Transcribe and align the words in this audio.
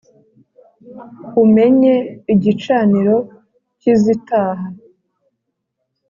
Umenye 1.43 1.93
igicaniro 2.33 3.15
cy’izitaha 3.79 4.65